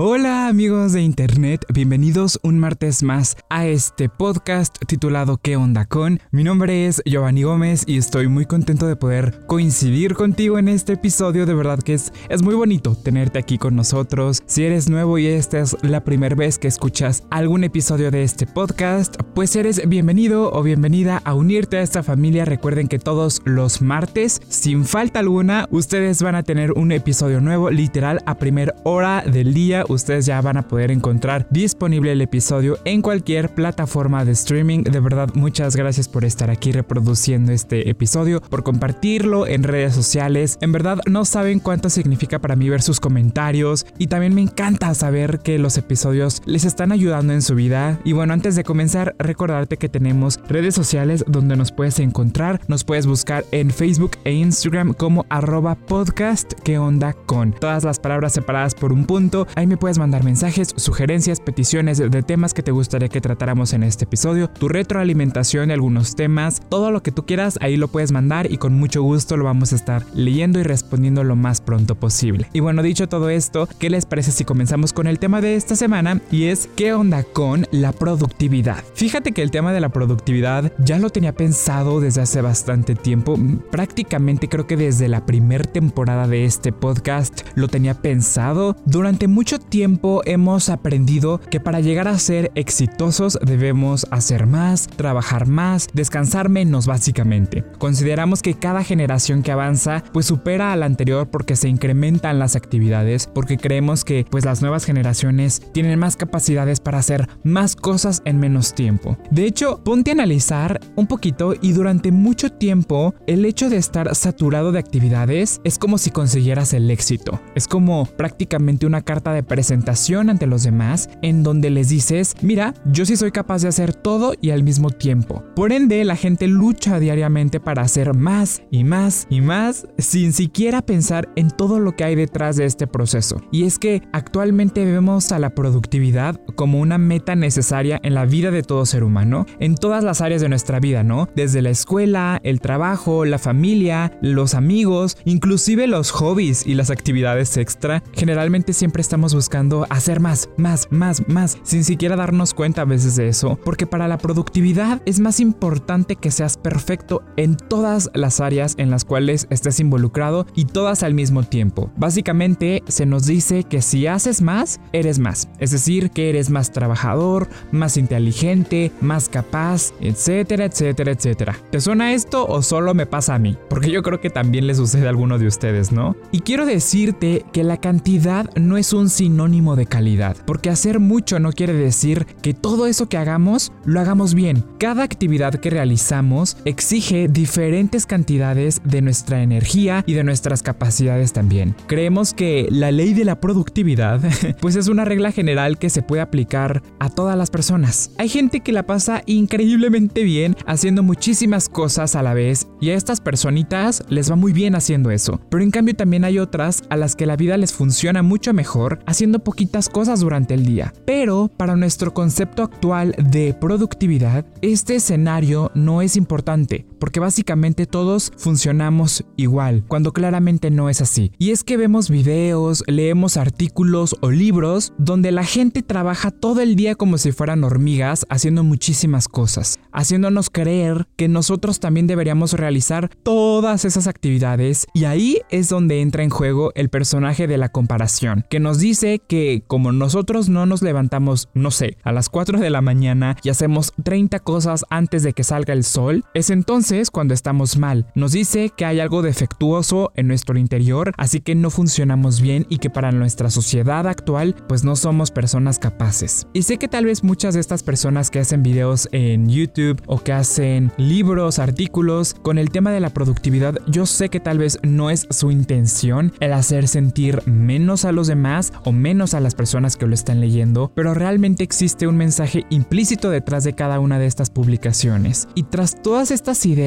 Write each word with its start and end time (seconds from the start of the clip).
Hola 0.00 0.46
amigos 0.46 0.92
de 0.92 1.02
internet, 1.02 1.66
bienvenidos 1.74 2.38
un 2.44 2.56
martes 2.56 3.02
más 3.02 3.36
a 3.50 3.66
este 3.66 4.08
podcast 4.08 4.76
titulado 4.86 5.38
¿Qué 5.38 5.56
onda 5.56 5.86
con? 5.86 6.20
Mi 6.30 6.44
nombre 6.44 6.86
es 6.86 7.02
Giovanni 7.04 7.42
Gómez 7.42 7.82
y 7.84 7.98
estoy 7.98 8.28
muy 8.28 8.46
contento 8.46 8.86
de 8.86 8.94
poder 8.94 9.44
coincidir 9.48 10.14
contigo 10.14 10.56
en 10.56 10.68
este 10.68 10.92
episodio, 10.92 11.46
de 11.46 11.54
verdad 11.54 11.80
que 11.80 11.94
es, 11.94 12.12
es 12.28 12.42
muy 12.42 12.54
bonito 12.54 12.94
tenerte 12.94 13.40
aquí 13.40 13.58
con 13.58 13.74
nosotros. 13.74 14.40
Si 14.46 14.62
eres 14.62 14.88
nuevo 14.88 15.18
y 15.18 15.26
esta 15.26 15.58
es 15.58 15.76
la 15.82 16.04
primera 16.04 16.36
vez 16.36 16.60
que 16.60 16.68
escuchas 16.68 17.24
algún 17.28 17.64
episodio 17.64 18.12
de 18.12 18.22
este 18.22 18.46
podcast, 18.46 19.16
pues 19.34 19.56
eres 19.56 19.82
bienvenido 19.88 20.52
o 20.52 20.62
bienvenida 20.62 21.20
a 21.24 21.34
unirte 21.34 21.78
a 21.78 21.82
esta 21.82 22.04
familia. 22.04 22.44
Recuerden 22.44 22.86
que 22.86 23.00
todos 23.00 23.42
los 23.44 23.82
martes, 23.82 24.40
sin 24.48 24.84
falta 24.84 25.18
alguna, 25.18 25.66
ustedes 25.72 26.22
van 26.22 26.36
a 26.36 26.44
tener 26.44 26.70
un 26.74 26.92
episodio 26.92 27.40
nuevo, 27.40 27.68
literal 27.70 28.20
a 28.26 28.36
primera 28.36 28.76
hora 28.84 29.24
del 29.26 29.54
día 29.54 29.86
ustedes 29.88 30.26
ya 30.26 30.40
van 30.40 30.56
a 30.56 30.68
poder 30.68 30.90
encontrar 30.90 31.46
disponible 31.50 32.12
el 32.12 32.20
episodio 32.20 32.78
en 32.84 33.02
cualquier 33.02 33.54
plataforma 33.54 34.24
de 34.24 34.32
streaming. 34.32 34.84
De 34.84 35.00
verdad, 35.00 35.30
muchas 35.34 35.76
gracias 35.76 36.08
por 36.08 36.24
estar 36.24 36.50
aquí 36.50 36.72
reproduciendo 36.72 37.52
este 37.52 37.88
episodio, 37.90 38.40
por 38.40 38.62
compartirlo 38.62 39.46
en 39.46 39.62
redes 39.62 39.94
sociales. 39.94 40.58
En 40.60 40.72
verdad, 40.72 40.98
no 41.06 41.24
saben 41.24 41.60
cuánto 41.60 41.90
significa 41.90 42.38
para 42.38 42.56
mí 42.56 42.68
ver 42.68 42.82
sus 42.82 43.00
comentarios 43.00 43.86
y 43.98 44.08
también 44.08 44.34
me 44.34 44.42
encanta 44.42 44.92
saber 44.94 45.40
que 45.40 45.58
los 45.58 45.78
episodios 45.78 46.42
les 46.44 46.64
están 46.64 46.92
ayudando 46.92 47.32
en 47.32 47.42
su 47.42 47.54
vida. 47.54 48.00
Y 48.04 48.12
bueno, 48.12 48.34
antes 48.34 48.56
de 48.56 48.64
comenzar, 48.64 49.14
recordarte 49.18 49.76
que 49.76 49.88
tenemos 49.88 50.38
redes 50.48 50.74
sociales 50.74 51.24
donde 51.26 51.56
nos 51.56 51.72
puedes 51.72 51.98
encontrar. 51.98 52.60
Nos 52.68 52.84
puedes 52.84 53.06
buscar 53.06 53.44
en 53.50 53.70
Facebook 53.70 54.12
e 54.24 54.32
Instagram 54.32 54.92
como 54.92 55.24
arroba 55.28 55.74
podcast 55.74 56.52
que 56.64 56.78
onda 56.78 57.14
con 57.14 57.52
todas 57.52 57.84
las 57.84 57.98
palabras 57.98 58.32
separadas 58.32 58.74
por 58.74 58.92
un 58.92 59.06
punto. 59.06 59.46
Ahí 59.54 59.66
me 59.66 59.77
puedes 59.78 59.98
mandar 59.98 60.24
mensajes, 60.24 60.72
sugerencias, 60.76 61.40
peticiones 61.40 61.98
de 61.98 62.22
temas 62.22 62.54
que 62.54 62.62
te 62.62 62.70
gustaría 62.70 63.08
que 63.08 63.20
tratáramos 63.20 63.72
en 63.72 63.82
este 63.82 64.04
episodio, 64.04 64.48
tu 64.48 64.68
retroalimentación 64.68 65.68
de 65.68 65.74
algunos 65.74 66.16
temas, 66.16 66.60
todo 66.68 66.90
lo 66.90 67.02
que 67.02 67.12
tú 67.12 67.24
quieras, 67.26 67.58
ahí 67.60 67.76
lo 67.76 67.88
puedes 67.88 68.12
mandar 68.12 68.50
y 68.50 68.58
con 68.58 68.74
mucho 68.74 69.02
gusto 69.02 69.36
lo 69.36 69.44
vamos 69.44 69.72
a 69.72 69.76
estar 69.76 70.04
leyendo 70.14 70.58
y 70.58 70.62
respondiendo 70.62 71.24
lo 71.24 71.36
más 71.36 71.60
pronto 71.60 71.94
posible. 71.94 72.48
Y 72.52 72.60
bueno, 72.60 72.82
dicho 72.82 73.08
todo 73.08 73.30
esto, 73.30 73.68
¿qué 73.78 73.90
les 73.90 74.06
parece 74.06 74.32
si 74.32 74.44
comenzamos 74.44 74.92
con 74.92 75.06
el 75.06 75.18
tema 75.18 75.40
de 75.40 75.56
esta 75.56 75.76
semana? 75.76 76.20
Y 76.30 76.44
es 76.44 76.68
¿qué 76.76 76.92
onda 76.92 77.22
con 77.22 77.66
la 77.70 77.92
productividad? 77.92 78.82
Fíjate 78.94 79.32
que 79.32 79.42
el 79.42 79.50
tema 79.50 79.72
de 79.72 79.80
la 79.80 79.88
productividad 79.88 80.72
ya 80.78 80.98
lo 80.98 81.10
tenía 81.10 81.34
pensado 81.34 82.00
desde 82.00 82.22
hace 82.22 82.40
bastante 82.40 82.94
tiempo, 82.94 83.38
prácticamente 83.70 84.48
creo 84.48 84.66
que 84.66 84.76
desde 84.76 85.08
la 85.08 85.24
primera 85.26 85.64
temporada 85.64 86.26
de 86.26 86.44
este 86.44 86.72
podcast 86.72 87.40
lo 87.54 87.68
tenía 87.68 87.94
pensado. 87.94 88.76
Durante 88.84 89.28
mucho 89.28 89.58
tiempo 89.68 90.22
hemos 90.24 90.68
aprendido 90.68 91.40
que 91.50 91.60
para 91.60 91.80
llegar 91.80 92.08
a 92.08 92.18
ser 92.18 92.50
exitosos 92.54 93.38
debemos 93.44 94.06
hacer 94.10 94.46
más, 94.46 94.86
trabajar 94.86 95.46
más, 95.46 95.88
descansar 95.92 96.48
menos 96.48 96.86
básicamente. 96.86 97.64
Consideramos 97.78 98.42
que 98.42 98.54
cada 98.54 98.84
generación 98.84 99.42
que 99.42 99.52
avanza 99.52 100.02
pues 100.12 100.26
supera 100.26 100.72
a 100.72 100.76
la 100.76 100.86
anterior 100.86 101.28
porque 101.30 101.56
se 101.56 101.68
incrementan 101.68 102.38
las 102.38 102.56
actividades, 102.56 103.28
porque 103.32 103.58
creemos 103.58 104.04
que 104.04 104.26
pues 104.30 104.44
las 104.44 104.62
nuevas 104.62 104.84
generaciones 104.84 105.62
tienen 105.72 105.98
más 105.98 106.16
capacidades 106.16 106.80
para 106.80 106.98
hacer 106.98 107.28
más 107.44 107.76
cosas 107.76 108.22
en 108.24 108.38
menos 108.38 108.74
tiempo. 108.74 109.16
De 109.30 109.44
hecho, 109.44 109.82
ponte 109.84 110.10
a 110.10 110.14
analizar 110.14 110.80
un 110.96 111.06
poquito 111.06 111.54
y 111.60 111.72
durante 111.72 112.12
mucho 112.12 112.50
tiempo 112.50 113.14
el 113.26 113.44
hecho 113.44 113.70
de 113.70 113.76
estar 113.76 114.14
saturado 114.14 114.72
de 114.72 114.78
actividades 114.78 115.60
es 115.64 115.78
como 115.78 115.98
si 115.98 116.10
consiguieras 116.10 116.72
el 116.72 116.90
éxito. 116.90 117.40
Es 117.54 117.68
como 117.68 118.06
prácticamente 118.06 118.86
una 118.86 119.02
carta 119.02 119.32
de 119.32 119.42
presentación 119.48 120.30
ante 120.30 120.46
los 120.46 120.62
demás 120.62 121.08
en 121.22 121.42
donde 121.42 121.70
les 121.70 121.88
dices, 121.88 122.34
mira, 122.42 122.74
yo 122.84 123.04
sí 123.04 123.16
soy 123.16 123.32
capaz 123.32 123.62
de 123.62 123.68
hacer 123.68 123.94
todo 123.94 124.34
y 124.40 124.50
al 124.50 124.62
mismo 124.62 124.90
tiempo. 124.90 125.42
Por 125.56 125.72
ende, 125.72 126.04
la 126.04 126.16
gente 126.16 126.46
lucha 126.46 127.00
diariamente 127.00 127.60
para 127.60 127.82
hacer 127.82 128.14
más 128.14 128.62
y 128.70 128.84
más 128.84 129.26
y 129.30 129.40
más 129.40 129.86
sin 129.98 130.32
siquiera 130.32 130.82
pensar 130.82 131.28
en 131.36 131.50
todo 131.50 131.80
lo 131.80 131.96
que 131.96 132.04
hay 132.04 132.14
detrás 132.14 132.56
de 132.56 132.64
este 132.64 132.86
proceso. 132.86 133.40
Y 133.50 133.64
es 133.64 133.78
que 133.78 134.02
actualmente 134.12 134.84
vemos 134.84 135.32
a 135.32 135.38
la 135.38 135.50
productividad 135.50 136.40
como 136.54 136.80
una 136.80 136.98
meta 136.98 137.34
necesaria 137.34 137.98
en 138.02 138.14
la 138.14 138.24
vida 138.24 138.50
de 138.50 138.62
todo 138.62 138.86
ser 138.86 139.04
humano, 139.04 139.46
en 139.58 139.74
todas 139.74 140.04
las 140.04 140.20
áreas 140.20 140.40
de 140.40 140.48
nuestra 140.48 140.80
vida, 140.80 141.02
¿no? 141.02 141.28
Desde 141.34 141.62
la 141.62 141.70
escuela, 141.70 142.40
el 142.42 142.60
trabajo, 142.60 143.24
la 143.24 143.38
familia, 143.38 144.18
los 144.22 144.54
amigos, 144.54 145.16
inclusive 145.24 145.86
los 145.86 146.10
hobbies 146.10 146.66
y 146.66 146.74
las 146.74 146.90
actividades 146.90 147.56
extra. 147.56 148.02
Generalmente 148.12 148.72
siempre 148.72 149.00
estamos 149.00 149.34
buscando 149.38 149.86
hacer 149.88 150.18
más, 150.18 150.48
más, 150.56 150.88
más, 150.90 151.28
más, 151.28 151.58
sin 151.62 151.84
siquiera 151.84 152.16
darnos 152.16 152.54
cuenta 152.54 152.82
a 152.82 152.84
veces 152.84 153.14
de 153.14 153.28
eso, 153.28 153.56
porque 153.64 153.86
para 153.86 154.08
la 154.08 154.18
productividad 154.18 155.00
es 155.06 155.20
más 155.20 155.38
importante 155.38 156.16
que 156.16 156.32
seas 156.32 156.56
perfecto 156.56 157.22
en 157.36 157.56
todas 157.56 158.10
las 158.14 158.40
áreas 158.40 158.74
en 158.78 158.90
las 158.90 159.04
cuales 159.04 159.46
estés 159.50 159.78
involucrado 159.78 160.44
y 160.56 160.64
todas 160.64 161.04
al 161.04 161.14
mismo 161.14 161.44
tiempo. 161.44 161.92
Básicamente 161.96 162.82
se 162.88 163.06
nos 163.06 163.26
dice 163.26 163.62
que 163.62 163.80
si 163.80 164.08
haces 164.08 164.42
más, 164.42 164.80
eres 164.92 165.20
más, 165.20 165.48
es 165.60 165.70
decir, 165.70 166.10
que 166.10 166.30
eres 166.30 166.50
más 166.50 166.72
trabajador, 166.72 167.48
más 167.70 167.96
inteligente, 167.96 168.90
más 169.00 169.28
capaz, 169.28 169.92
etcétera, 170.00 170.64
etcétera, 170.64 171.12
etcétera. 171.12 171.56
¿Te 171.70 171.80
suena 171.80 172.12
esto 172.12 172.44
o 172.44 172.60
solo 172.60 172.92
me 172.92 173.06
pasa 173.06 173.36
a 173.36 173.38
mí? 173.38 173.56
Porque 173.70 173.92
yo 173.92 174.02
creo 174.02 174.20
que 174.20 174.30
también 174.30 174.66
le 174.66 174.74
sucede 174.74 175.06
a 175.06 175.10
alguno 175.10 175.38
de 175.38 175.46
ustedes, 175.46 175.92
¿no? 175.92 176.16
Y 176.32 176.40
quiero 176.40 176.66
decirte 176.66 177.44
que 177.52 177.62
la 177.62 177.76
cantidad 177.76 178.50
no 178.56 178.76
es 178.76 178.92
un 178.92 179.08
sin 179.08 179.27
sinónimo 179.28 179.76
de 179.76 179.84
calidad, 179.84 180.38
porque 180.46 180.70
hacer 180.70 181.00
mucho 181.00 181.38
no 181.38 181.52
quiere 181.52 181.74
decir 181.74 182.26
que 182.40 182.54
todo 182.54 182.86
eso 182.86 183.10
que 183.10 183.18
hagamos 183.18 183.72
lo 183.84 184.00
hagamos 184.00 184.32
bien. 184.32 184.64
Cada 184.78 185.02
actividad 185.02 185.52
que 185.56 185.68
realizamos 185.68 186.56
exige 186.64 187.28
diferentes 187.28 188.06
cantidades 188.06 188.80
de 188.84 189.02
nuestra 189.02 189.42
energía 189.42 190.02
y 190.06 190.14
de 190.14 190.24
nuestras 190.24 190.62
capacidades 190.62 191.34
también. 191.34 191.76
Creemos 191.88 192.32
que 192.32 192.68
la 192.70 192.90
ley 192.90 193.12
de 193.12 193.26
la 193.26 193.38
productividad 193.38 194.22
pues 194.62 194.76
es 194.76 194.88
una 194.88 195.04
regla 195.04 195.30
general 195.30 195.76
que 195.76 195.90
se 195.90 196.00
puede 196.00 196.22
aplicar 196.22 196.82
a 196.98 197.10
todas 197.10 197.36
las 197.36 197.50
personas. 197.50 198.12
Hay 198.16 198.30
gente 198.30 198.60
que 198.60 198.72
la 198.72 198.86
pasa 198.86 199.22
increíblemente 199.26 200.22
bien 200.22 200.56
haciendo 200.64 201.02
muchísimas 201.02 201.68
cosas 201.68 202.16
a 202.16 202.22
la 202.22 202.32
vez 202.32 202.66
y 202.80 202.88
a 202.90 202.94
estas 202.94 203.20
personitas 203.20 204.02
les 204.08 204.30
va 204.30 204.36
muy 204.36 204.54
bien 204.54 204.74
haciendo 204.74 205.10
eso. 205.10 205.38
Pero 205.50 205.62
en 205.62 205.70
cambio 205.70 205.94
también 205.94 206.24
hay 206.24 206.38
otras 206.38 206.82
a 206.88 206.96
las 206.96 207.14
que 207.14 207.26
la 207.26 207.36
vida 207.36 207.58
les 207.58 207.74
funciona 207.74 208.22
mucho 208.22 208.54
mejor 208.54 209.00
haciendo 209.18 209.40
poquitas 209.40 209.88
cosas 209.88 210.20
durante 210.20 210.54
el 210.54 210.64
día. 210.64 210.94
Pero 211.04 211.50
para 211.56 211.74
nuestro 211.74 212.14
concepto 212.14 212.62
actual 212.62 213.16
de 213.18 213.52
productividad, 213.52 214.44
este 214.62 214.94
escenario 214.94 215.72
no 215.74 216.02
es 216.02 216.16
importante, 216.16 216.86
porque 216.98 217.20
básicamente 217.20 217.86
todos 217.86 218.32
funcionamos 218.36 219.24
igual, 219.36 219.84
cuando 219.86 220.12
claramente 220.12 220.70
no 220.70 220.90
es 220.90 221.00
así. 221.00 221.32
Y 221.38 221.50
es 221.50 221.64
que 221.64 221.76
vemos 221.76 222.10
videos, 222.10 222.82
leemos 222.86 223.36
artículos 223.36 224.16
o 224.20 224.30
libros 224.30 224.92
donde 224.98 225.32
la 225.32 225.44
gente 225.44 225.82
trabaja 225.82 226.30
todo 226.30 226.60
el 226.60 226.76
día 226.76 226.94
como 226.94 227.18
si 227.18 227.32
fueran 227.32 227.64
hormigas 227.64 228.26
haciendo 228.28 228.64
muchísimas 228.64 229.28
cosas, 229.28 229.78
haciéndonos 229.92 230.50
creer 230.50 231.06
que 231.16 231.28
nosotros 231.28 231.80
también 231.80 232.06
deberíamos 232.06 232.52
realizar 232.52 233.10
todas 233.22 233.84
esas 233.84 234.06
actividades 234.06 234.86
y 234.92 235.04
ahí 235.04 235.40
es 235.50 235.68
donde 235.68 236.00
entra 236.00 236.22
en 236.22 236.30
juego 236.30 236.72
el 236.74 236.88
personaje 236.88 237.46
de 237.46 237.58
la 237.58 237.68
comparación, 237.68 238.44
que 238.50 238.60
nos 238.60 238.78
dice 238.78 239.20
que 239.26 239.62
como 239.66 239.92
nosotros 239.92 240.48
no 240.48 240.66
nos 240.66 240.82
levantamos, 240.82 241.48
no 241.54 241.70
sé, 241.70 241.96
a 242.02 242.12
las 242.12 242.28
4 242.28 242.58
de 242.58 242.70
la 242.70 242.80
mañana 242.80 243.36
y 243.42 243.50
hacemos 243.50 243.92
30 244.02 244.40
cosas 244.40 244.84
antes 244.90 245.22
de 245.22 245.32
que 245.32 245.44
salga 245.44 245.74
el 245.74 245.84
sol, 245.84 246.24
es 246.34 246.50
entonces 246.50 246.87
cuando 247.12 247.34
estamos 247.34 247.76
mal. 247.76 248.06
Nos 248.14 248.32
dice 248.32 248.70
que 248.74 248.86
hay 248.86 248.98
algo 248.98 249.20
defectuoso 249.20 250.10
en 250.14 250.26
nuestro 250.26 250.58
interior, 250.58 251.12
así 251.18 251.40
que 251.40 251.54
no 251.54 251.68
funcionamos 251.68 252.40
bien 252.40 252.64
y 252.70 252.78
que 252.78 252.88
para 252.88 253.12
nuestra 253.12 253.50
sociedad 253.50 254.06
actual 254.08 254.56
pues 254.68 254.84
no 254.84 254.96
somos 254.96 255.30
personas 255.30 255.78
capaces. 255.78 256.46
Y 256.54 256.62
sé 256.62 256.78
que 256.78 256.88
tal 256.88 257.04
vez 257.04 257.22
muchas 257.22 257.52
de 257.52 257.60
estas 257.60 257.82
personas 257.82 258.30
que 258.30 258.38
hacen 258.38 258.62
videos 258.62 259.06
en 259.12 259.50
YouTube 259.50 260.00
o 260.06 260.18
que 260.18 260.32
hacen 260.32 260.90
libros, 260.96 261.58
artículos 261.58 262.34
con 262.40 262.56
el 262.56 262.70
tema 262.70 262.90
de 262.90 263.00
la 263.00 263.10
productividad, 263.10 263.78
yo 263.86 264.06
sé 264.06 264.30
que 264.30 264.40
tal 264.40 264.56
vez 264.56 264.78
no 264.82 265.10
es 265.10 265.26
su 265.28 265.50
intención 265.50 266.32
el 266.40 266.54
hacer 266.54 266.88
sentir 266.88 267.42
menos 267.46 268.06
a 268.06 268.12
los 268.12 268.28
demás 268.28 268.72
o 268.84 268.92
menos 268.92 269.34
a 269.34 269.40
las 269.40 269.54
personas 269.54 269.96
que 269.96 270.06
lo 270.06 270.14
están 270.14 270.40
leyendo, 270.40 270.90
pero 270.94 271.12
realmente 271.12 271.64
existe 271.64 272.06
un 272.06 272.16
mensaje 272.16 272.64
implícito 272.70 273.28
detrás 273.28 273.64
de 273.64 273.74
cada 273.74 274.00
una 274.00 274.18
de 274.18 274.26
estas 274.26 274.48
publicaciones. 274.48 275.48
Y 275.54 275.64
tras 275.64 276.00
todas 276.02 276.30
estas 276.30 276.64
ideas, 276.64 276.77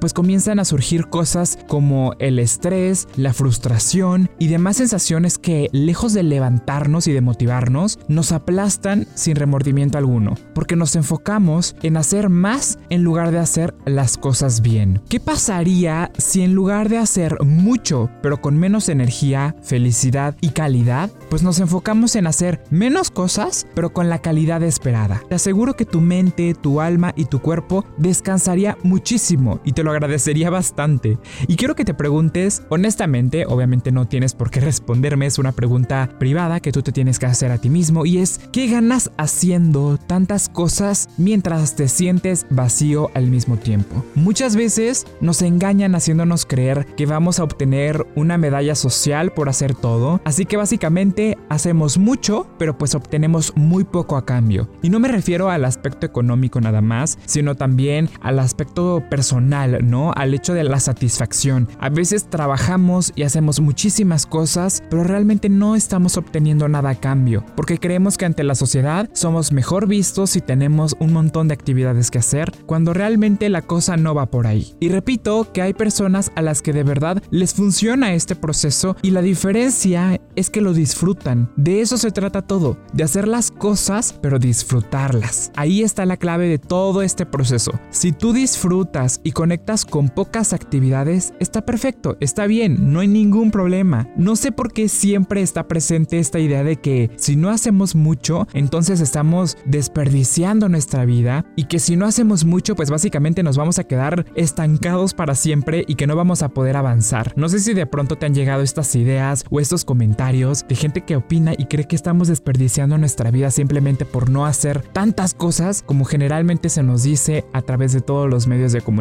pues 0.00 0.12
comienzan 0.12 0.60
a 0.60 0.64
surgir 0.64 1.08
cosas 1.08 1.58
como 1.66 2.14
el 2.20 2.38
estrés, 2.38 3.08
la 3.16 3.32
frustración 3.32 4.30
y 4.38 4.46
demás 4.46 4.76
sensaciones 4.76 5.38
que, 5.38 5.68
lejos 5.72 6.12
de 6.12 6.22
levantarnos 6.22 7.08
y 7.08 7.12
de 7.12 7.20
motivarnos, 7.20 7.98
nos 8.06 8.30
aplastan 8.30 9.08
sin 9.14 9.34
remordimiento 9.34 9.98
alguno, 9.98 10.34
porque 10.54 10.76
nos 10.76 10.94
enfocamos 10.94 11.74
en 11.82 11.96
hacer 11.96 12.28
más 12.28 12.78
en 12.90 13.02
lugar 13.02 13.32
de 13.32 13.38
hacer 13.38 13.74
las 13.86 14.16
cosas 14.16 14.60
bien. 14.60 15.02
¿Qué 15.08 15.18
pasaría 15.18 16.12
si 16.16 16.42
en 16.42 16.54
lugar 16.54 16.88
de 16.88 16.98
hacer 16.98 17.42
mucho, 17.42 18.08
pero 18.22 18.40
con 18.40 18.56
menos 18.56 18.88
energía, 18.88 19.56
felicidad 19.62 20.36
y 20.40 20.50
calidad, 20.50 21.10
pues 21.28 21.42
nos 21.42 21.58
enfocamos 21.58 22.14
en 22.14 22.28
hacer 22.28 22.62
menos 22.70 23.10
cosas, 23.10 23.66
pero 23.74 23.92
con 23.92 24.08
la 24.08 24.20
calidad 24.20 24.62
esperada? 24.62 25.22
Te 25.28 25.34
aseguro 25.34 25.74
que 25.74 25.86
tu 25.86 26.00
mente, 26.00 26.54
tu 26.54 26.80
alma 26.80 27.12
y 27.16 27.24
tu 27.24 27.40
cuerpo 27.40 27.84
descansaría 27.98 28.78
muchísimo 28.84 29.39
y 29.64 29.72
te 29.72 29.82
lo 29.82 29.90
agradecería 29.90 30.50
bastante. 30.50 31.18
Y 31.46 31.56
quiero 31.56 31.74
que 31.74 31.84
te 31.84 31.94
preguntes, 31.94 32.62
honestamente, 32.68 33.46
obviamente 33.46 33.92
no 33.92 34.06
tienes 34.06 34.34
por 34.34 34.50
qué 34.50 34.60
responderme, 34.60 35.26
es 35.26 35.38
una 35.38 35.52
pregunta 35.52 36.10
privada 36.18 36.60
que 36.60 36.72
tú 36.72 36.82
te 36.82 36.92
tienes 36.92 37.18
que 37.18 37.26
hacer 37.26 37.50
a 37.50 37.58
ti 37.58 37.70
mismo 37.70 38.06
y 38.06 38.18
es, 38.18 38.40
¿qué 38.52 38.68
ganas 38.68 39.10
haciendo 39.16 39.98
tantas 39.98 40.48
cosas 40.48 41.08
mientras 41.16 41.76
te 41.76 41.88
sientes 41.88 42.46
vacío 42.50 43.10
al 43.14 43.28
mismo 43.28 43.56
tiempo? 43.56 44.04
Muchas 44.14 44.56
veces 44.56 45.06
nos 45.20 45.42
engañan 45.42 45.94
haciéndonos 45.94 46.46
creer 46.46 46.86
que 46.96 47.06
vamos 47.06 47.38
a 47.38 47.44
obtener 47.44 48.06
una 48.14 48.38
medalla 48.38 48.74
social 48.74 49.32
por 49.32 49.48
hacer 49.48 49.74
todo, 49.74 50.20
así 50.24 50.44
que 50.44 50.56
básicamente 50.56 51.38
hacemos 51.48 51.98
mucho, 51.98 52.46
pero 52.58 52.76
pues 52.76 52.94
obtenemos 52.94 53.52
muy 53.56 53.84
poco 53.84 54.16
a 54.16 54.24
cambio. 54.24 54.68
Y 54.82 54.90
no 54.90 55.00
me 55.00 55.08
refiero 55.08 55.50
al 55.50 55.64
aspecto 55.64 56.06
económico 56.06 56.60
nada 56.60 56.80
más, 56.80 57.18
sino 57.26 57.54
también 57.54 58.10
al 58.20 58.38
aspecto 58.38 59.02
personal, 59.08 59.29
¿no? 59.38 60.12
Al 60.16 60.34
hecho 60.34 60.54
de 60.54 60.64
la 60.64 60.80
satisfacción. 60.80 61.68
A 61.78 61.88
veces 61.88 62.28
trabajamos 62.28 63.12
y 63.14 63.22
hacemos 63.22 63.60
muchísimas 63.60 64.26
cosas, 64.26 64.82
pero 64.90 65.04
realmente 65.04 65.48
no 65.48 65.76
estamos 65.76 66.16
obteniendo 66.16 66.68
nada 66.68 66.90
a 66.90 66.94
cambio, 66.94 67.44
porque 67.54 67.78
creemos 67.78 68.18
que 68.18 68.24
ante 68.24 68.42
la 68.42 68.54
sociedad 68.54 69.08
somos 69.12 69.52
mejor 69.52 69.86
vistos 69.86 70.30
si 70.30 70.40
tenemos 70.40 70.96
un 70.98 71.12
montón 71.12 71.48
de 71.48 71.54
actividades 71.54 72.10
que 72.10 72.18
hacer, 72.18 72.52
cuando 72.66 72.92
realmente 72.92 73.48
la 73.48 73.62
cosa 73.62 73.96
no 73.96 74.14
va 74.14 74.26
por 74.26 74.46
ahí. 74.46 74.74
Y 74.80 74.88
repito 74.88 75.52
que 75.52 75.62
hay 75.62 75.74
personas 75.74 76.32
a 76.34 76.42
las 76.42 76.62
que 76.62 76.72
de 76.72 76.82
verdad 76.82 77.22
les 77.30 77.54
funciona 77.54 78.14
este 78.14 78.34
proceso 78.34 78.96
y 79.02 79.10
la 79.10 79.22
diferencia 79.22 80.20
es 80.34 80.50
que 80.50 80.60
lo 80.60 80.72
disfrutan. 80.72 81.50
De 81.56 81.80
eso 81.80 81.98
se 81.98 82.10
trata 82.10 82.42
todo, 82.42 82.78
de 82.92 83.04
hacer 83.04 83.28
las 83.28 83.50
cosas 83.50 84.14
pero 84.20 84.38
disfrutarlas. 84.38 85.52
Ahí 85.56 85.82
está 85.82 86.06
la 86.06 86.16
clave 86.16 86.48
de 86.48 86.58
todo 86.58 87.02
este 87.02 87.26
proceso. 87.26 87.72
Si 87.90 88.12
tú 88.12 88.32
disfrutas 88.32 89.19
y 89.22 89.32
conectas 89.32 89.84
con 89.84 90.08
pocas 90.08 90.52
actividades, 90.52 91.34
está 91.40 91.64
perfecto, 91.64 92.16
está 92.20 92.46
bien, 92.46 92.92
no 92.92 93.00
hay 93.00 93.08
ningún 93.08 93.50
problema. 93.50 94.08
No 94.16 94.36
sé 94.36 94.52
por 94.52 94.72
qué 94.72 94.88
siempre 94.88 95.42
está 95.42 95.68
presente 95.68 96.18
esta 96.18 96.38
idea 96.38 96.64
de 96.64 96.76
que 96.76 97.10
si 97.16 97.36
no 97.36 97.50
hacemos 97.50 97.94
mucho, 97.94 98.46
entonces 98.52 99.00
estamos 99.00 99.58
desperdiciando 99.64 100.68
nuestra 100.68 101.04
vida 101.04 101.44
y 101.56 101.64
que 101.64 101.78
si 101.78 101.96
no 101.96 102.06
hacemos 102.06 102.44
mucho, 102.44 102.76
pues 102.76 102.90
básicamente 102.90 103.42
nos 103.42 103.56
vamos 103.56 103.78
a 103.78 103.84
quedar 103.84 104.26
estancados 104.34 105.14
para 105.14 105.34
siempre 105.34 105.84
y 105.86 105.96
que 105.96 106.06
no 106.06 106.16
vamos 106.16 106.42
a 106.42 106.50
poder 106.50 106.76
avanzar. 106.76 107.32
No 107.36 107.48
sé 107.48 107.60
si 107.60 107.74
de 107.74 107.86
pronto 107.86 108.16
te 108.16 108.26
han 108.26 108.34
llegado 108.34 108.62
estas 108.62 108.94
ideas 108.96 109.44
o 109.50 109.60
estos 109.60 109.84
comentarios 109.84 110.64
de 110.68 110.76
gente 110.76 111.02
que 111.02 111.16
opina 111.16 111.52
y 111.56 111.66
cree 111.66 111.86
que 111.86 111.96
estamos 111.96 112.28
desperdiciando 112.28 112.98
nuestra 112.98 113.30
vida 113.30 113.50
simplemente 113.50 114.04
por 114.04 114.30
no 114.30 114.46
hacer 114.46 114.82
tantas 114.82 115.34
cosas 115.34 115.82
como 115.82 116.04
generalmente 116.04 116.68
se 116.68 116.82
nos 116.82 117.02
dice 117.02 117.44
a 117.52 117.62
través 117.62 117.92
de 117.92 118.00
todos 118.00 118.28
los 118.28 118.46
medios 118.46 118.72
de 118.72 118.80
comunicación 118.80 118.99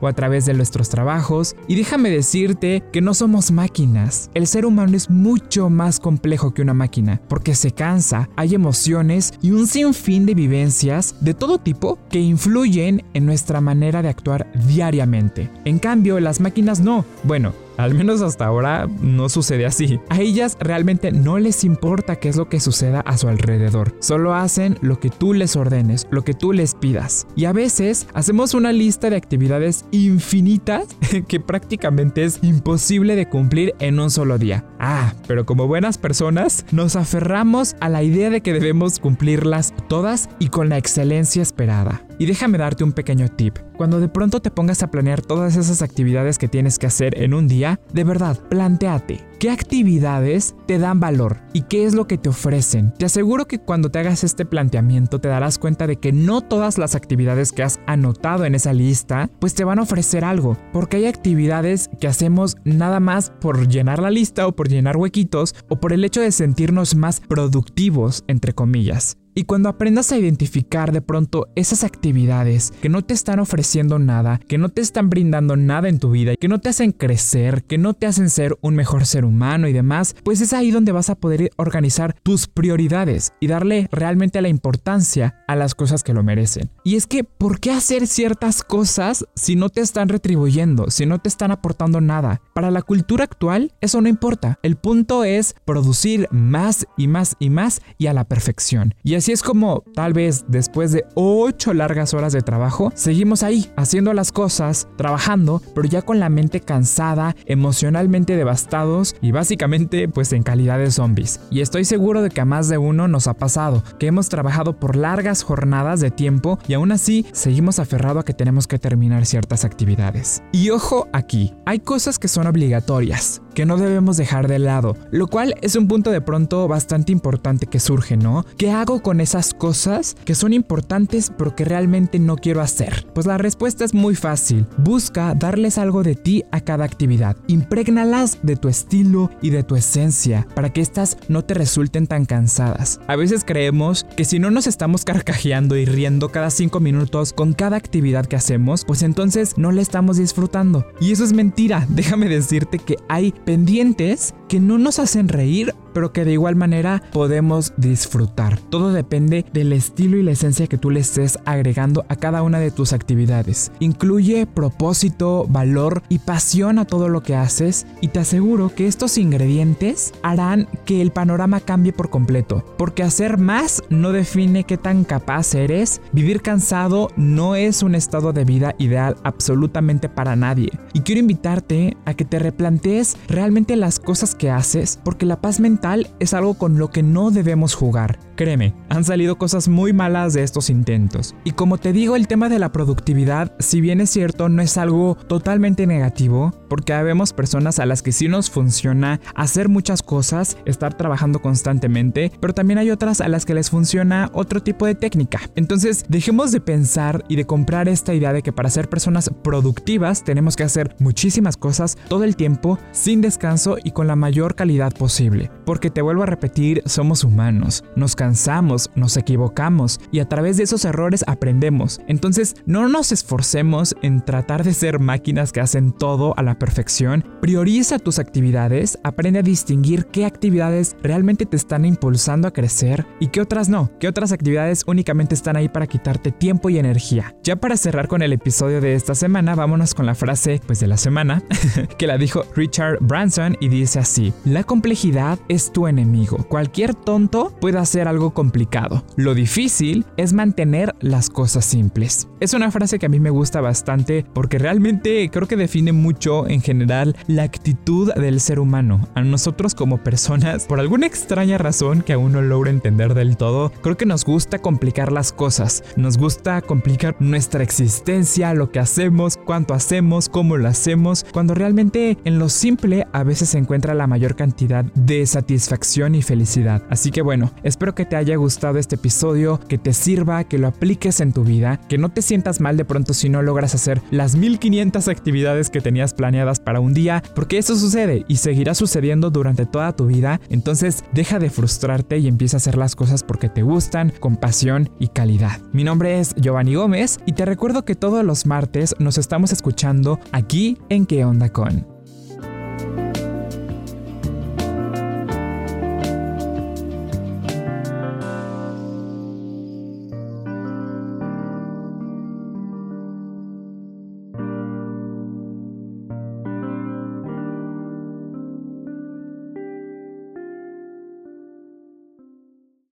o 0.00 0.06
a 0.06 0.12
través 0.12 0.46
de 0.46 0.54
nuestros 0.54 0.88
trabajos. 0.88 1.56
Y 1.68 1.76
déjame 1.76 2.10
decirte 2.10 2.82
que 2.92 3.00
no 3.00 3.14
somos 3.14 3.50
máquinas. 3.50 4.30
El 4.34 4.46
ser 4.46 4.66
humano 4.66 4.96
es 4.96 5.10
mucho 5.10 5.70
más 5.70 6.00
complejo 6.00 6.52
que 6.52 6.62
una 6.62 6.74
máquina 6.74 7.20
porque 7.28 7.54
se 7.54 7.72
cansa, 7.72 8.28
hay 8.36 8.54
emociones 8.54 9.32
y 9.42 9.52
un 9.52 9.66
sinfín 9.66 10.26
de 10.26 10.34
vivencias 10.34 11.14
de 11.20 11.34
todo 11.34 11.58
tipo 11.58 11.98
que 12.10 12.20
influyen 12.20 13.04
en 13.14 13.26
nuestra 13.26 13.60
manera 13.60 14.02
de 14.02 14.08
actuar 14.08 14.50
diariamente. 14.66 15.50
En 15.64 15.78
cambio, 15.78 16.20
las 16.20 16.40
máquinas 16.40 16.80
no. 16.80 17.04
Bueno, 17.22 17.52
al 17.84 17.94
menos 17.94 18.22
hasta 18.22 18.46
ahora 18.46 18.88
no 19.00 19.28
sucede 19.28 19.66
así. 19.66 20.00
A 20.08 20.20
ellas 20.20 20.56
realmente 20.60 21.12
no 21.12 21.38
les 21.38 21.64
importa 21.64 22.16
qué 22.16 22.28
es 22.28 22.36
lo 22.36 22.48
que 22.48 22.60
suceda 22.60 23.00
a 23.00 23.16
su 23.16 23.28
alrededor. 23.28 23.94
Solo 24.00 24.34
hacen 24.34 24.78
lo 24.80 25.00
que 25.00 25.10
tú 25.10 25.32
les 25.32 25.56
ordenes, 25.56 26.06
lo 26.10 26.22
que 26.22 26.34
tú 26.34 26.52
les 26.52 26.74
pidas. 26.74 27.26
Y 27.36 27.46
a 27.46 27.52
veces 27.52 28.06
hacemos 28.14 28.54
una 28.54 28.72
lista 28.72 29.10
de 29.10 29.16
actividades 29.16 29.84
infinitas 29.90 30.86
que 31.28 31.40
prácticamente 31.40 32.24
es 32.24 32.38
imposible 32.42 33.16
de 33.16 33.28
cumplir 33.28 33.74
en 33.78 33.98
un 33.98 34.10
solo 34.10 34.38
día. 34.38 34.64
Ah, 34.78 35.14
pero 35.26 35.46
como 35.46 35.66
buenas 35.66 35.98
personas 35.98 36.64
nos 36.72 36.96
aferramos 36.96 37.76
a 37.80 37.88
la 37.88 38.02
idea 38.02 38.30
de 38.30 38.40
que 38.40 38.52
debemos 38.52 38.98
cumplirlas 38.98 39.74
todas 39.88 40.28
y 40.38 40.48
con 40.48 40.68
la 40.68 40.78
excelencia 40.78 41.42
esperada. 41.42 42.02
Y 42.20 42.26
déjame 42.26 42.58
darte 42.58 42.84
un 42.84 42.92
pequeño 42.92 43.28
tip. 43.28 43.56
Cuando 43.78 43.98
de 43.98 44.10
pronto 44.10 44.42
te 44.42 44.50
pongas 44.50 44.82
a 44.82 44.90
planear 44.90 45.22
todas 45.22 45.56
esas 45.56 45.80
actividades 45.80 46.36
que 46.36 46.48
tienes 46.48 46.78
que 46.78 46.86
hacer 46.86 47.18
en 47.18 47.32
un 47.32 47.48
día, 47.48 47.80
de 47.94 48.04
verdad, 48.04 48.38
planteate 48.50 49.24
qué 49.38 49.48
actividades 49.48 50.54
te 50.66 50.78
dan 50.78 51.00
valor 51.00 51.38
y 51.54 51.62
qué 51.62 51.86
es 51.86 51.94
lo 51.94 52.06
que 52.06 52.18
te 52.18 52.28
ofrecen. 52.28 52.92
Te 52.98 53.06
aseguro 53.06 53.46
que 53.46 53.58
cuando 53.58 53.90
te 53.90 54.00
hagas 54.00 54.22
este 54.22 54.44
planteamiento 54.44 55.18
te 55.18 55.28
darás 55.28 55.56
cuenta 55.56 55.86
de 55.86 55.96
que 55.96 56.12
no 56.12 56.42
todas 56.42 56.76
las 56.76 56.94
actividades 56.94 57.52
que 57.52 57.62
has 57.62 57.80
anotado 57.86 58.44
en 58.44 58.54
esa 58.54 58.74
lista 58.74 59.30
pues 59.40 59.54
te 59.54 59.64
van 59.64 59.78
a 59.78 59.84
ofrecer 59.84 60.22
algo, 60.22 60.58
porque 60.74 60.98
hay 60.98 61.06
actividades 61.06 61.88
que 62.00 62.06
hacemos 62.06 62.58
nada 62.64 63.00
más 63.00 63.30
por 63.40 63.66
llenar 63.66 63.98
la 63.98 64.10
lista 64.10 64.46
o 64.46 64.52
por 64.52 64.68
llenar 64.68 64.98
huequitos 64.98 65.54
o 65.70 65.80
por 65.80 65.94
el 65.94 66.04
hecho 66.04 66.20
de 66.20 66.32
sentirnos 66.32 66.94
más 66.94 67.20
productivos 67.20 68.24
entre 68.28 68.52
comillas. 68.52 69.16
Y 69.34 69.44
cuando 69.44 69.68
aprendas 69.68 70.12
a 70.12 70.18
identificar 70.18 70.92
de 70.92 71.02
pronto 71.02 71.48
esas 71.54 71.84
actividades 71.84 72.72
que 72.82 72.88
no 72.88 73.02
te 73.02 73.14
están 73.14 73.38
ofreciendo 73.38 73.98
nada, 73.98 74.40
que 74.48 74.58
no 74.58 74.68
te 74.68 74.80
están 74.80 75.08
brindando 75.10 75.56
nada 75.56 75.88
en 75.88 75.98
tu 75.98 76.10
vida, 76.10 76.34
que 76.36 76.48
no 76.48 76.58
te 76.58 76.68
hacen 76.68 76.92
crecer, 76.92 77.64
que 77.64 77.78
no 77.78 77.94
te 77.94 78.06
hacen 78.06 78.30
ser 78.30 78.58
un 78.60 78.74
mejor 78.74 79.06
ser 79.06 79.24
humano 79.24 79.68
y 79.68 79.72
demás, 79.72 80.16
pues 80.24 80.40
es 80.40 80.52
ahí 80.52 80.70
donde 80.70 80.92
vas 80.92 81.10
a 81.10 81.14
poder 81.14 81.50
organizar 81.56 82.16
tus 82.22 82.48
prioridades 82.48 83.32
y 83.40 83.46
darle 83.46 83.88
realmente 83.92 84.40
la 84.40 84.48
importancia 84.48 85.36
a 85.46 85.56
las 85.56 85.74
cosas 85.74 86.02
que 86.02 86.14
lo 86.14 86.22
merecen. 86.22 86.70
Y 86.84 86.96
es 86.96 87.06
que, 87.06 87.24
¿por 87.24 87.60
qué 87.60 87.70
hacer 87.70 88.06
ciertas 88.06 88.62
cosas 88.62 89.24
si 89.34 89.56
no 89.56 89.68
te 89.68 89.80
están 89.80 90.08
retribuyendo, 90.08 90.90
si 90.90 91.06
no 91.06 91.18
te 91.18 91.28
están 91.28 91.50
aportando 91.50 92.00
nada? 92.00 92.40
Para 92.54 92.70
la 92.70 92.82
cultura 92.82 93.24
actual, 93.24 93.72
eso 93.80 94.00
no 94.00 94.08
importa. 94.08 94.58
El 94.62 94.76
punto 94.76 95.24
es 95.24 95.54
producir 95.64 96.28
más 96.30 96.86
y 96.96 97.08
más 97.08 97.36
y 97.38 97.50
más 97.50 97.80
y 97.98 98.06
a 98.06 98.14
la 98.14 98.24
perfección. 98.24 98.94
Y 99.02 99.14
así 99.14 99.29
es 99.32 99.42
como, 99.42 99.84
tal 99.94 100.12
vez 100.12 100.44
después 100.48 100.92
de 100.92 101.04
8 101.14 101.74
largas 101.74 102.14
horas 102.14 102.32
de 102.32 102.42
trabajo, 102.42 102.92
seguimos 102.94 103.42
ahí, 103.42 103.70
haciendo 103.76 104.12
las 104.12 104.32
cosas, 104.32 104.88
trabajando, 104.96 105.62
pero 105.74 105.88
ya 105.88 106.02
con 106.02 106.20
la 106.20 106.28
mente 106.28 106.60
cansada, 106.60 107.36
emocionalmente 107.46 108.36
devastados 108.36 109.16
y 109.20 109.32
básicamente 109.32 110.08
pues 110.08 110.32
en 110.32 110.42
calidad 110.42 110.78
de 110.78 110.90
zombies. 110.90 111.40
Y 111.50 111.60
estoy 111.60 111.84
seguro 111.84 112.22
de 112.22 112.30
que 112.30 112.40
a 112.40 112.44
más 112.44 112.68
de 112.68 112.78
uno 112.78 113.08
nos 113.08 113.26
ha 113.26 113.34
pasado, 113.34 113.82
que 113.98 114.06
hemos 114.06 114.28
trabajado 114.28 114.78
por 114.78 114.96
largas 114.96 115.42
jornadas 115.42 116.00
de 116.00 116.10
tiempo 116.10 116.58
y 116.68 116.74
aún 116.74 116.92
así 116.92 117.26
seguimos 117.32 117.78
aferrado 117.78 118.20
a 118.20 118.24
que 118.24 118.34
tenemos 118.34 118.66
que 118.66 118.78
terminar 118.78 119.26
ciertas 119.26 119.64
actividades. 119.64 120.42
Y 120.52 120.70
ojo 120.70 121.08
aquí, 121.12 121.54
hay 121.66 121.80
cosas 121.80 122.18
que 122.18 122.28
son 122.28 122.46
obligatorias, 122.46 123.42
que 123.54 123.66
no 123.66 123.76
debemos 123.76 124.16
dejar 124.16 124.48
de 124.48 124.58
lado, 124.58 124.96
lo 125.10 125.26
cual 125.26 125.54
es 125.62 125.76
un 125.76 125.88
punto 125.88 126.10
de 126.10 126.20
pronto 126.20 126.68
bastante 126.68 127.12
importante 127.12 127.66
que 127.66 127.80
surge, 127.80 128.16
¿no? 128.16 128.44
¿Qué 128.56 128.70
hago 128.70 129.02
esas 129.18 129.54
cosas 129.54 130.14
que 130.26 130.36
son 130.36 130.52
importantes 130.52 131.32
pero 131.36 131.56
que 131.56 131.64
realmente 131.64 132.18
no 132.18 132.36
quiero 132.36 132.60
hacer? 132.60 133.06
Pues 133.14 133.26
la 133.26 133.38
respuesta 133.38 133.84
es 133.84 133.94
muy 133.94 134.14
fácil. 134.14 134.66
Busca 134.76 135.34
darles 135.34 135.78
algo 135.78 136.02
de 136.02 136.14
ti 136.14 136.44
a 136.52 136.60
cada 136.60 136.84
actividad. 136.84 137.36
Imprégnalas 137.46 138.38
de 138.42 138.56
tu 138.56 138.68
estilo 138.68 139.30
y 139.40 139.48
de 139.50 139.62
tu 139.62 139.74
esencia 139.74 140.46
para 140.54 140.70
que 140.70 140.82
éstas 140.82 141.16
no 141.28 141.44
te 141.44 141.54
resulten 141.54 142.06
tan 142.06 142.26
cansadas. 142.26 143.00
A 143.06 143.16
veces 143.16 143.42
creemos 143.44 144.04
que 144.16 144.24
si 144.24 144.38
no 144.38 144.50
nos 144.50 144.66
estamos 144.66 145.04
carcajeando 145.04 145.76
y 145.76 145.86
riendo 145.86 146.28
cada 146.28 146.50
5 146.50 146.78
minutos 146.80 147.32
con 147.32 147.54
cada 147.54 147.76
actividad 147.76 148.26
que 148.26 148.36
hacemos, 148.36 148.84
pues 148.84 149.02
entonces 149.02 149.54
no 149.56 149.72
la 149.72 149.82
estamos 149.82 150.18
disfrutando. 150.18 150.86
Y 151.00 151.12
eso 151.12 151.24
es 151.24 151.32
mentira. 151.32 151.86
Déjame 151.88 152.28
decirte 152.28 152.78
que 152.78 152.96
hay 153.08 153.32
pendientes 153.32 154.34
que 154.48 154.60
no 154.60 154.78
nos 154.78 154.98
hacen 154.98 155.28
reír, 155.28 155.74
pero 155.92 156.12
que 156.12 156.24
de 156.24 156.32
igual 156.32 156.56
manera 156.56 157.02
podemos 157.12 157.72
disfrutar. 157.76 158.60
Todo 158.70 158.92
depende 158.92 159.44
del 159.52 159.72
estilo 159.72 160.16
y 160.16 160.22
la 160.22 160.32
esencia 160.32 160.66
que 160.66 160.78
tú 160.78 160.90
le 160.90 161.00
estés 161.00 161.38
agregando 161.44 162.04
a 162.08 162.16
cada 162.16 162.42
una 162.42 162.58
de 162.58 162.70
tus 162.70 162.92
actividades. 162.92 163.72
Incluye 163.80 164.46
propósito, 164.46 165.46
valor 165.48 166.02
y 166.08 166.18
pasión 166.18 166.78
a 166.78 166.84
todo 166.84 167.08
lo 167.08 167.22
que 167.22 167.36
haces 167.36 167.86
y 168.00 168.08
te 168.08 168.20
aseguro 168.20 168.74
que 168.74 168.86
estos 168.86 169.18
ingredientes 169.18 170.12
harán 170.22 170.68
que 170.84 171.00
el 171.00 171.10
panorama 171.10 171.60
cambie 171.60 171.92
por 171.92 172.10
completo, 172.10 172.64
porque 172.78 173.02
hacer 173.02 173.38
más 173.38 173.82
no 173.88 174.12
define 174.12 174.64
qué 174.64 174.76
tan 174.76 175.04
capaz 175.04 175.54
eres, 175.54 176.00
vivir 176.12 176.42
cansado 176.42 177.08
no 177.16 177.56
es 177.56 177.82
un 177.82 177.94
estado 177.94 178.32
de 178.32 178.44
vida 178.44 178.74
ideal 178.78 179.16
absolutamente 179.24 180.08
para 180.08 180.36
nadie. 180.36 180.70
Y 180.92 181.00
quiero 181.00 181.20
invitarte 181.20 181.96
a 182.04 182.14
que 182.14 182.24
te 182.24 182.38
replantees 182.38 183.16
realmente 183.28 183.76
las 183.76 183.98
cosas 183.98 184.34
que 184.34 184.50
haces, 184.50 184.98
porque 185.04 185.26
la 185.26 185.40
paz 185.40 185.60
mental 185.60 185.79
mental 185.80 186.08
es 186.18 186.34
algo 186.34 186.54
con 186.54 186.78
lo 186.78 186.90
que 186.90 187.02
no 187.02 187.30
debemos 187.30 187.74
jugar. 187.74 188.18
Créeme, 188.36 188.74
han 188.88 189.04
salido 189.04 189.36
cosas 189.36 189.68
muy 189.68 189.92
malas 189.92 190.32
de 190.32 190.42
estos 190.42 190.70
intentos. 190.70 191.34
Y 191.44 191.52
como 191.52 191.78
te 191.78 191.92
digo, 191.92 192.16
el 192.16 192.26
tema 192.26 192.48
de 192.48 192.58
la 192.58 192.72
productividad, 192.72 193.54
si 193.58 193.80
bien 193.80 194.00
es 194.00 194.10
cierto, 194.10 194.48
no 194.48 194.62
es 194.62 194.78
algo 194.78 195.16
totalmente 195.26 195.86
negativo, 195.86 196.52
porque 196.68 196.92
habemos 196.92 197.32
personas 197.32 197.78
a 197.78 197.86
las 197.86 198.02
que 198.02 198.12
sí 198.12 198.28
nos 198.28 198.50
funciona 198.50 199.20
hacer 199.34 199.68
muchas 199.68 200.02
cosas, 200.02 200.56
estar 200.64 200.96
trabajando 200.96 201.40
constantemente, 201.40 202.32
pero 202.40 202.54
también 202.54 202.78
hay 202.78 202.90
otras 202.90 203.20
a 203.20 203.28
las 203.28 203.44
que 203.44 203.54
les 203.54 203.70
funciona 203.70 204.30
otro 204.32 204.62
tipo 204.62 204.86
de 204.86 204.94
técnica. 204.94 205.40
Entonces, 205.54 206.04
dejemos 206.08 206.52
de 206.52 206.60
pensar 206.60 207.24
y 207.28 207.36
de 207.36 207.46
comprar 207.46 207.88
esta 207.88 208.14
idea 208.14 208.32
de 208.32 208.42
que 208.42 208.52
para 208.52 208.70
ser 208.70 208.88
personas 208.88 209.30
productivas 209.42 210.24
tenemos 210.24 210.56
que 210.56 210.64
hacer 210.64 210.96
muchísimas 210.98 211.56
cosas 211.56 211.98
todo 212.08 212.24
el 212.24 212.36
tiempo, 212.36 212.78
sin 212.92 213.20
descanso 213.20 213.76
y 213.82 213.90
con 213.90 214.06
la 214.06 214.16
mayor 214.16 214.54
calidad 214.54 214.94
posible. 214.94 215.50
Porque 215.70 215.88
te 215.88 216.02
vuelvo 216.02 216.24
a 216.24 216.26
repetir, 216.26 216.82
somos 216.84 217.22
humanos, 217.22 217.84
nos 217.94 218.16
cansamos, 218.16 218.90
nos 218.96 219.16
equivocamos 219.16 220.00
y 220.10 220.18
a 220.18 220.28
través 220.28 220.56
de 220.56 220.64
esos 220.64 220.84
errores 220.84 221.22
aprendemos. 221.28 222.00
Entonces, 222.08 222.56
no 222.66 222.88
nos 222.88 223.12
esforcemos 223.12 223.94
en 224.02 224.20
tratar 224.20 224.64
de 224.64 224.74
ser 224.74 224.98
máquinas 224.98 225.52
que 225.52 225.60
hacen 225.60 225.92
todo 225.92 226.36
a 226.36 226.42
la 226.42 226.58
perfección. 226.58 227.24
Prioriza 227.40 228.00
tus 228.00 228.18
actividades, 228.18 228.98
aprende 229.04 229.38
a 229.38 229.42
distinguir 229.42 230.06
qué 230.06 230.26
actividades 230.26 230.96
realmente 231.04 231.46
te 231.46 231.56
están 231.56 231.84
impulsando 231.84 232.48
a 232.48 232.52
crecer 232.52 233.06
y 233.20 233.28
qué 233.28 233.40
otras 233.40 233.68
no, 233.68 233.92
qué 234.00 234.08
otras 234.08 234.32
actividades 234.32 234.82
únicamente 234.88 235.36
están 235.36 235.54
ahí 235.54 235.68
para 235.68 235.86
quitarte 235.86 236.32
tiempo 236.32 236.68
y 236.68 236.78
energía. 236.78 237.36
Ya 237.44 237.54
para 237.54 237.76
cerrar 237.76 238.08
con 238.08 238.22
el 238.22 238.32
episodio 238.32 238.80
de 238.80 238.96
esta 238.96 239.14
semana, 239.14 239.54
vámonos 239.54 239.94
con 239.94 240.04
la 240.04 240.16
frase 240.16 240.60
pues 240.66 240.80
de 240.80 240.88
la 240.88 240.96
semana 240.96 241.44
que 241.96 242.08
la 242.08 242.18
dijo 242.18 242.42
Richard 242.56 242.98
Branson 243.00 243.56
y 243.60 243.68
dice 243.68 244.00
así: 244.00 244.32
La 244.44 244.64
complejidad 244.64 245.38
es 245.48 245.59
tu 245.72 245.86
enemigo. 245.86 246.38
Cualquier 246.48 246.94
tonto 246.94 247.52
puede 247.60 247.78
hacer 247.78 248.08
algo 248.08 248.32
complicado. 248.32 249.04
Lo 249.16 249.34
difícil 249.34 250.06
es 250.16 250.32
mantener 250.32 250.94
las 251.00 251.28
cosas 251.28 251.64
simples. 251.64 252.28
Es 252.40 252.54
una 252.54 252.70
frase 252.70 252.98
que 252.98 253.06
a 253.06 253.10
mí 253.10 253.20
me 253.20 253.30
gusta 253.30 253.60
bastante 253.60 254.24
porque 254.32 254.58
realmente 254.58 255.28
creo 255.30 255.46
que 255.46 255.56
define 255.56 255.92
mucho 255.92 256.48
en 256.48 256.62
general 256.62 257.16
la 257.26 257.42
actitud 257.42 258.12
del 258.14 258.40
ser 258.40 258.58
humano. 258.58 259.08
A 259.14 259.22
nosotros 259.22 259.74
como 259.74 260.02
personas, 260.02 260.64
por 260.64 260.80
alguna 260.80 261.06
extraña 261.06 261.58
razón 261.58 262.02
que 262.02 262.14
aún 262.14 262.32
no 262.32 262.42
logro 262.42 262.70
entender 262.70 263.14
del 263.14 263.36
todo, 263.36 263.70
creo 263.82 263.96
que 263.96 264.06
nos 264.06 264.24
gusta 264.24 264.58
complicar 264.58 265.12
las 265.12 265.32
cosas. 265.32 265.84
Nos 265.96 266.16
gusta 266.16 266.62
complicar 266.62 267.16
nuestra 267.20 267.62
existencia, 267.62 268.54
lo 268.54 268.70
que 268.70 268.78
hacemos, 268.78 269.36
cuánto 269.36 269.74
hacemos, 269.74 270.28
cómo 270.28 270.56
lo 270.56 270.68
hacemos, 270.68 271.26
cuando 271.32 271.54
realmente 271.54 272.18
en 272.24 272.38
lo 272.38 272.48
simple 272.48 273.06
a 273.12 273.22
veces 273.22 273.50
se 273.50 273.58
encuentra 273.58 273.94
la 273.94 274.06
mayor 274.06 274.36
cantidad 274.36 274.84
de 274.94 275.26
satisfacción 275.50 276.14
y 276.14 276.22
felicidad. 276.22 276.82
Así 276.90 277.10
que 277.10 277.22
bueno, 277.22 277.50
espero 277.64 277.92
que 277.94 278.04
te 278.04 278.14
haya 278.14 278.36
gustado 278.36 278.78
este 278.78 278.94
episodio, 278.94 279.58
que 279.68 279.78
te 279.78 279.92
sirva, 279.92 280.44
que 280.44 280.58
lo 280.58 280.68
apliques 280.68 281.20
en 281.20 281.32
tu 281.32 281.42
vida, 281.42 281.80
que 281.88 281.98
no 281.98 282.10
te 282.10 282.22
sientas 282.22 282.60
mal 282.60 282.76
de 282.76 282.84
pronto 282.84 283.14
si 283.14 283.28
no 283.28 283.42
logras 283.42 283.74
hacer 283.74 284.00
las 284.12 284.36
1500 284.36 285.08
actividades 285.08 285.68
que 285.68 285.80
tenías 285.80 286.14
planeadas 286.14 286.60
para 286.60 286.78
un 286.78 286.94
día, 286.94 287.24
porque 287.34 287.58
eso 287.58 287.74
sucede 287.74 288.24
y 288.28 288.36
seguirá 288.36 288.74
sucediendo 288.74 289.30
durante 289.30 289.66
toda 289.66 289.96
tu 289.96 290.06
vida. 290.06 290.40
Entonces 290.50 291.02
deja 291.12 291.40
de 291.40 291.50
frustrarte 291.50 292.18
y 292.18 292.28
empieza 292.28 292.56
a 292.56 292.58
hacer 292.58 292.76
las 292.76 292.94
cosas 292.94 293.24
porque 293.24 293.48
te 293.48 293.62
gustan, 293.62 294.12
con 294.20 294.36
pasión 294.36 294.90
y 295.00 295.08
calidad. 295.08 295.60
Mi 295.72 295.82
nombre 295.82 296.20
es 296.20 296.32
Giovanni 296.36 296.76
Gómez 296.76 297.18
y 297.26 297.32
te 297.32 297.44
recuerdo 297.44 297.84
que 297.84 297.96
todos 297.96 298.24
los 298.24 298.46
martes 298.46 298.94
nos 299.00 299.18
estamos 299.18 299.50
escuchando 299.50 300.20
aquí 300.30 300.78
en 300.90 301.06
¿Qué 301.06 301.24
onda 301.24 301.48
con? 301.48 301.99